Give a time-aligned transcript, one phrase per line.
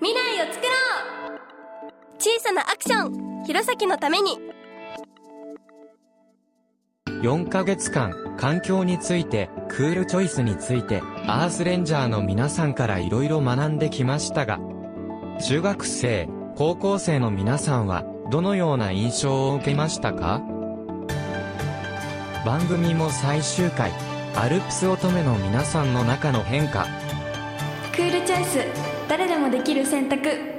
[0.00, 1.92] 未来を作ろう。
[2.18, 3.44] 小さなアクション。
[3.44, 4.38] 弘前のために。
[7.22, 14.60] 4ヶ月間、環境について、クールチョイスについて、アースレンジャーの皆さんから色々学んできましたが、
[15.42, 20.42] 中学生、高校生の皆さんは、どのような印象を受けましたか？
[22.44, 23.92] 番組も最終回、
[24.34, 26.86] アルプス乙女の皆さんの中の変化。
[27.92, 28.58] クールチョイス
[29.08, 30.56] 誰でもできる選択。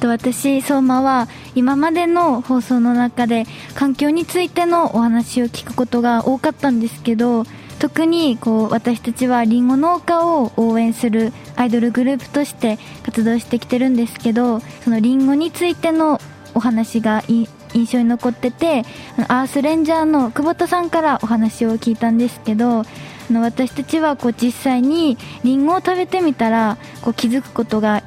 [0.00, 7.44] と私相馬は今までの放送の中で環境についてのお話を聞くことが多かったんですけど
[7.78, 16.20] 特にこう私たちはりんご農家を応援するアイドルグループとして活動してきてるんですけどそのりんごについての
[16.54, 17.48] お話が印
[17.86, 18.82] 象に残ってて
[19.28, 22.84] アースレンジャーの久保田さんからお話を聞いたんですけど
[23.32, 28.02] の私たちはこう実際にりんごを食べてみたらこう気づくことが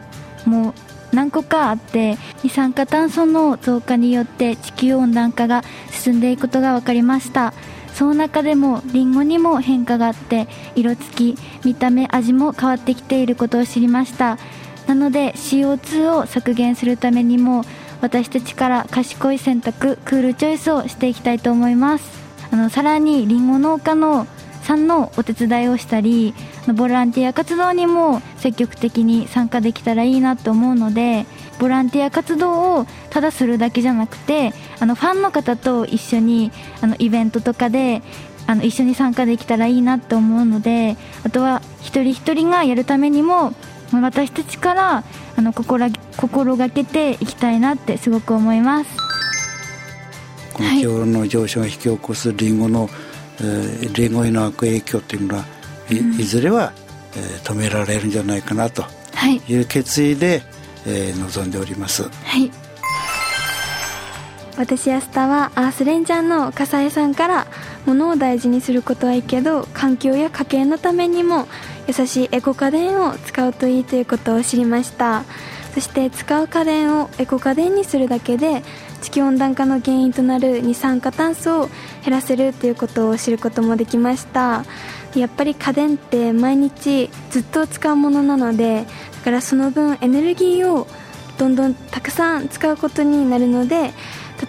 [0.45, 0.73] もう
[1.15, 7.53] 何個かあって二酸化炭素の増加によって地球温暖化が進んでいくことが分かりました。
[7.93, 14.37] その中でもリンゴにも変化があって色付き見た目味も変わってきていることを知りました。
[14.87, 17.63] なので CO2 を削減するためにも
[18.01, 22.21] 私たちから賢い選択クールチョイスをしていきたいと思います。
[22.51, 24.25] あのさらにりんご農家の
[24.61, 26.33] さんのお手伝いをしたり
[26.75, 31.25] ボランティア活動にも積極的に参加できたらいいなと思うので
[31.59, 36.51] ボランティア活動をただするだけじゃなくてあのファンの方と一緒に
[36.81, 38.01] あのイベントとかで
[38.47, 43.53] あの一緒に参加できたらいいなと思うのであとは一人一人がやるためにも
[43.93, 45.03] 私たちから
[45.35, 49.11] あの心心がけていきたいなってすごく思います。
[50.53, 52.89] この気温の上昇が引き起こすリンゴの、
[53.39, 55.45] えー、リンゴへの悪影響というのは
[55.89, 56.73] いうん、いずれは、
[57.15, 58.85] えー、止められるんじゃないかなと。
[59.47, 59.55] い。
[59.55, 60.41] う決意で、はい、
[60.87, 62.03] えー、臨んでおります。
[62.03, 62.51] はい。
[64.57, 67.47] 私やスタはアースレンジャーの笠江さんから
[67.85, 71.47] 物を大事にすることはいいけど環境や家計のためにも
[71.87, 75.23] 優しいエコ家電を使うといいということを知りました
[75.73, 78.63] そして使う家電をエコ家電にするだけで
[79.01, 81.69] 地球温暖化の原因となる二酸化炭素を
[82.03, 84.65] 減らせるということを知ることもできました。
[85.19, 90.87] やっぱり家電って毎日ずっと使うものなのでだからその分エネルギーを
[91.37, 93.91] どんどんたくさん使うことになるので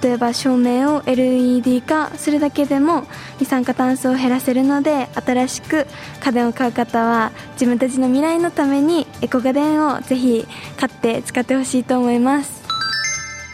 [0.03, 3.05] 例えば照明を LED 化するだけでも
[3.41, 5.87] 二酸化炭素を減らせるので新しく
[6.21, 10.47] 家電を買う方は自分たちの未来のためにエコ家電をぜひ
[10.77, 12.63] 買って使ってほしいと思います。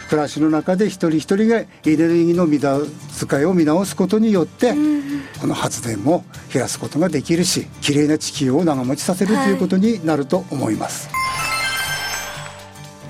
[0.09, 2.79] 暮らしの中で一人一人がエネルギーの無駄
[3.29, 4.73] 遣いを見直すことによって、
[5.41, 11.09] この発電も減らすことができるしきれいな地球を長持ちさせるということになると思います。
[11.09, 11.19] はい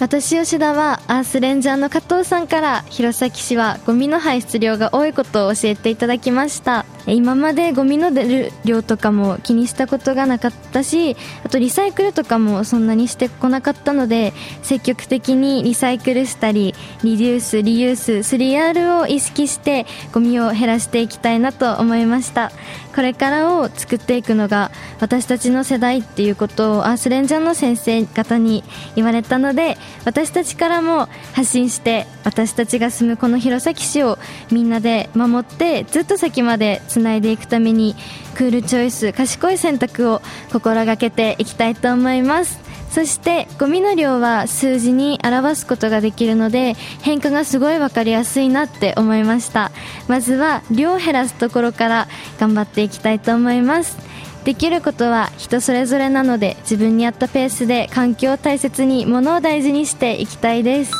[0.00, 14.32] 私吉田はアースレンジャーの加藤さんから弘前市はゴミの排出量が多いことを教えていただきました今までゴミの出る量とかも気にしたことがなかったしあとリサイクルとかもそんなにしてこなかったので
[14.62, 22.52] 積極的にリサイクルしたりリデュースリユース 3R を意識してゴミを減らしていきたいなと思いました。
[22.98, 28.64] これからを作っていくのが私たちの世代っていうことをアースレンジャーの先生方に
[28.96, 34.19] 言われたので私たちからも発信して私たちが住むこの弘前市を
[34.50, 37.97] みんなで守ってずっと先までつないでいくために
[38.34, 40.22] クールチョイス賢い選択を
[40.53, 42.60] 心がけていきたいと思います。
[42.91, 49.70] そしてゴミの量は数字に表すことができるので変化がすごい分かりやすいなって思いました。
[50.08, 52.08] まずは量を減らすところから
[52.38, 53.98] 頑張っていきたいと思います。
[54.44, 60.92] できることは人それぞれなので自分に合ったペースで環境を大切に物を大事にしていきたいです。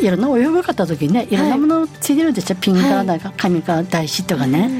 [0.00, 1.36] いろんなお洋服買った時ねい。
[1.36, 4.70] ろんなものついてるんですよ、はい、ピンかなんか紙か台紙とかね、はい、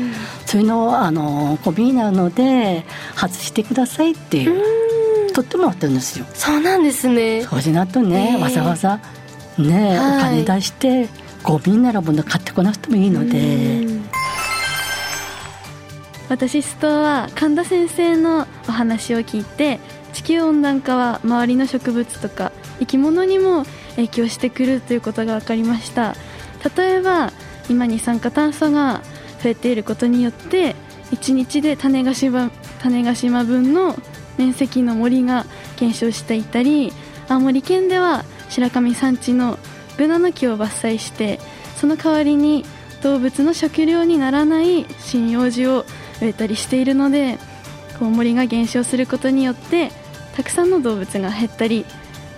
[0.47, 2.85] そういうのをあのゴミなので
[3.17, 6.27] 外してくださいっていう取ってもらってるんですよ。
[6.35, 7.43] そうなんですね。
[7.43, 9.01] そうしなとね、わざわざ
[9.57, 11.09] ね、はい、お金出して
[11.43, 14.09] ゴミならもの買ってこなくてもいいので。
[16.29, 19.81] 私ストは神田先生のお話を聞いて
[20.13, 22.48] 地球温暖化は周りの植物とか
[22.79, 23.65] 生き物にも
[23.97, 26.15] 影響してくるということが分かりました。
[26.77, 27.33] 例えば
[27.69, 29.03] 今二酸化炭素が
[29.43, 30.75] 増えていることによって
[31.13, 32.51] 1日で種子島
[33.15, 33.97] 島分の
[34.37, 35.47] 面積の森が
[35.77, 36.93] 減少していたり
[37.29, 39.59] 青森県では白神山地の
[39.97, 41.41] ブナの木を伐採して
[41.77, 42.65] その代わりに
[43.03, 45.85] 動物の食料にならない針葉樹を
[46.21, 47.39] 植えたりしているので
[47.99, 49.91] こう森が減少することによって
[50.37, 51.85] たくさんの動物が減ったり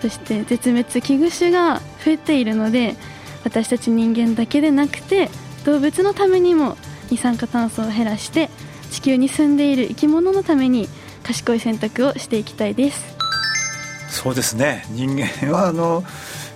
[0.00, 2.96] そして絶滅危惧種が増えているので
[3.44, 5.30] 私たち人間だけでなくて
[5.64, 6.76] 動物のためにも
[7.10, 8.48] 二酸化炭素を減らして
[8.90, 10.88] 地球に住んでいる生き物のために
[11.22, 13.16] 賢い選択をしていきたいです。
[14.08, 14.84] そうですね。
[14.90, 16.02] 人間はあの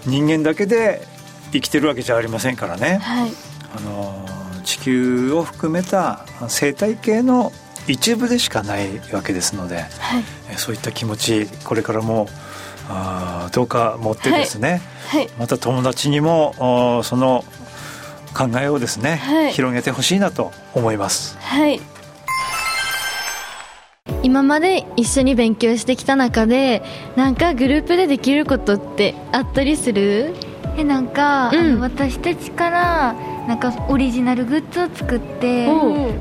[0.06, 1.06] 人間だけで
[1.52, 3.30] 生きてるわけじゃありませんからね、はい、
[3.76, 4.26] あの
[4.64, 7.52] 地球を含めた生態系の
[7.86, 10.24] 一部でしかないわけですので、はい、
[10.56, 12.28] そういった気持ちこれからも
[12.88, 17.44] あどうか持ってですね、はい、また友達にもその
[18.36, 21.38] 考えをですね、はい、広げてほしいなと思います。
[21.38, 21.80] はい。
[24.22, 26.82] 今まで一緒に勉強してきた中で
[27.14, 30.34] なんかグループでできることってあったりする？
[30.76, 33.14] えなんか、うん、あの私たちから
[33.46, 35.66] なんかオリジナルグッズを作って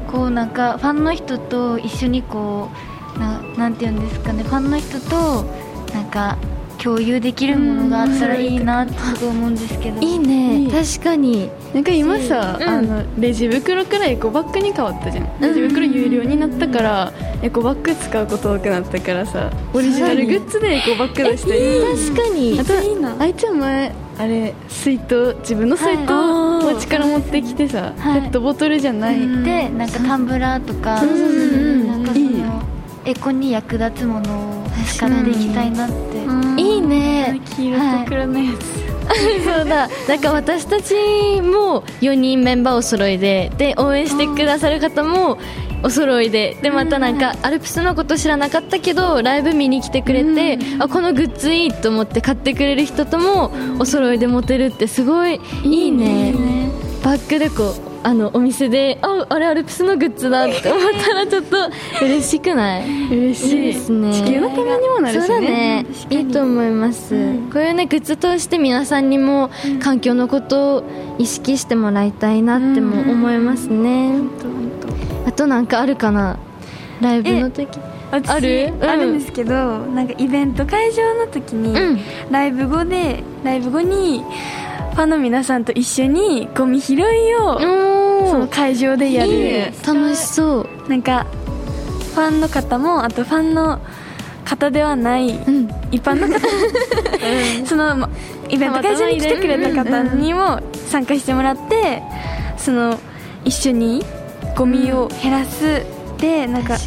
[0.08, 2.70] こうなんかファンの人と一緒にこ
[3.16, 5.46] うななんていうんですかねファンの人と
[5.94, 6.38] なんか
[6.82, 10.02] 共有できるものがあったらいいなと思うんですけど。
[10.02, 10.70] いいね。
[10.70, 11.50] 確かに。
[11.74, 15.30] なんか今さ、うん、あのレジ袋からエコバッグに変わったじゃん。
[15.40, 22.60] レジ袋有料になったから、エコバッグ使うこと多くなったからさオリジナルグッズでエコバッグ出して確かに。
[22.60, 23.16] あといいな。
[23.18, 31.02] あいつは前あれ水筒自分の水筒お家から持ってきてさ、はい、ペットボトルじゃない、でなんかタンブラーとか、
[33.06, 34.43] エコに役立つものを
[34.98, 37.42] 使っていきたいなって、いいね。
[37.56, 38.84] 黄色と黒のやつ、
[39.44, 39.90] そうだ。
[40.08, 40.94] なんか私たち
[41.42, 43.52] も4人メンバーお揃いで。
[43.58, 45.38] で応援してくださる方も
[45.84, 46.58] お揃いで。
[46.62, 56.34] でまたなんかアルプスのこと知らなかったけどライブ見に来てくれて、あこのグッズいいと思って買ってくれる人ともお揃いで持てるってすごいいいね。
[57.04, 61.58] バッグでこうあのお店でああれアルプスのグッズだって思ったらちょっと
[62.02, 63.08] 嬉しくない？
[63.10, 63.74] 嬉しい。
[63.74, 64.14] ですね。
[64.14, 65.26] 地球のためにもなるしね。
[65.26, 65.86] そうだね。
[66.10, 69.50] いいと思います、うん、こういうねグッズ通して皆さんにも
[69.82, 70.84] 環境のことを
[71.18, 74.30] 意識してもらいたいなっても思いますね、うん、
[75.26, 76.38] あとなんかあるかな？
[77.02, 77.80] ライブの時？
[78.12, 82.00] ある、うん、あるんですけどなんかイベント会場の時に、
[82.30, 84.24] ライブ後でライブ後に
[84.94, 87.60] ファンの皆さんと一緒にゴミ拾いを
[88.30, 89.74] その会場でやる。
[89.86, 90.90] 楽しそう。
[90.90, 91.26] なんか
[92.14, 93.80] ファンの方もあとファンの
[94.46, 96.40] 方ではない、うん、一般の方
[97.66, 98.08] その
[98.50, 102.04] イベント会場に来てくれた方にも参加してもらって
[102.58, 103.00] その
[103.46, 104.04] 一緒に
[104.56, 105.84] ゴミを減らす。
[106.20, 106.78] でなんか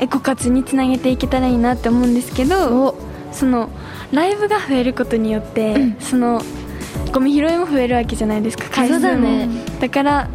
[0.00, 2.96] エコ活につなげていけたらいいなって思うんですけど
[3.30, 3.68] その
[4.10, 6.40] ライブが増えることによって、うん、その
[7.12, 8.64] ゴミ拾いも増えるわけじゃないですか。
[8.70, 9.48] 回数もだ,、ね、
[9.80, 10.28] だから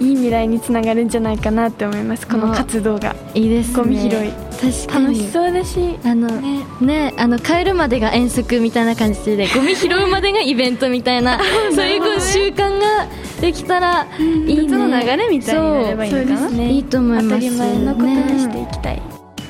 [0.00, 2.26] いい未来につながるんじゃないかなって思います。
[2.26, 3.14] この活動が。
[3.34, 4.10] いいです、ね、ゴミ拾い。
[4.10, 5.06] 確かに。
[5.06, 5.98] 楽しそうだし。
[6.04, 6.64] あのね。
[6.80, 11.38] ねあの帰るまでが遠足みたいな感じでゴミ拾うまでがイベントみたいな
[11.74, 13.06] そういうこう習慣が
[13.40, 14.76] できたらいいね。
[14.76, 17.28] の流れみたいになればいいのかな、ね、いいと思います。
[17.28, 19.02] 当たり前のことにしていきたい、ね、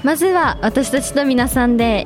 [0.02, 2.04] まずは私たちと皆さんで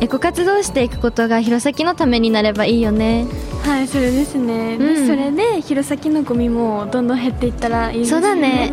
[0.00, 3.26] エコ活動していくことが弘前のためになればいいよね
[3.70, 8.10] はいそれですね、うん、それで弘前のゴミもどんどん減っていったらいいですね。
[8.10, 8.72] そうだね。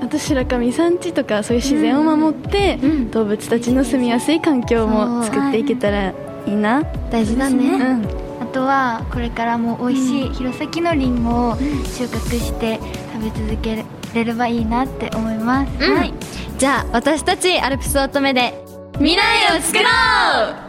[0.00, 6.14] あと白神山地とかそういう自然を守って、うん、動物たちの住みやすい環境も作っていけたら
[6.46, 8.06] いいな、大事だね、うん、
[8.40, 12.78] あとはこれからも美味しい弘前のりんごを収穫して
[13.12, 16.14] 食べ続けれればいいなって思います、はい、
[16.56, 18.54] じゃあ私たちアルプス乙女で
[18.94, 19.84] 未来を作ろ
[20.64, 20.67] う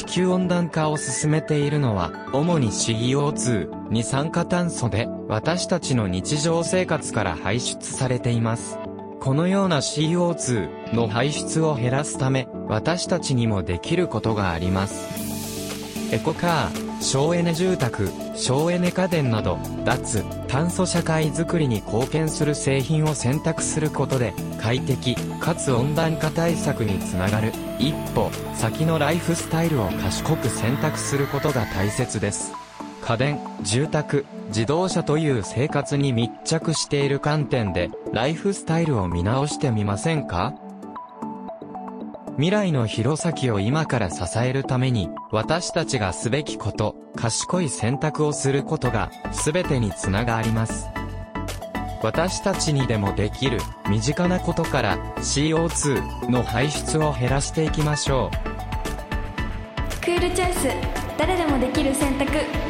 [0.00, 8.78] 地球温暖化を進めているのは、主に CO2、二酸化炭素で、私たちの日常生活から排出されています。
[9.20, 16.14] このような CO2 の排出を減らすため、私たちにもできることがあります。
[16.14, 32.52] エコカー、省エネ住宅、省エネ家電など、脱、炭素社会づくりに貢献する製品を選択することで、快適、かつ温暖化対策につながる、一歩、先のライフスタイルを賢く選択することが大切です。
[33.00, 40.52] 家電、住宅、自動車という生活に密着している観点で、ライフスタイルを見直してみませんか？
[42.34, 50.86] 未来の弘前を今から支えるために、私たちがすべきこと、賢い選択をすることが、全てにつながります。
[52.02, 60.00] 私たちにでもできる、身近なことから CO2 の排出を減らしていきましょう。
[60.00, 60.68] クールチョイス、
[61.18, 62.69] 誰でもできる選択。